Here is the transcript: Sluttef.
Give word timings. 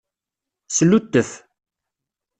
Sluttef. 0.77 1.29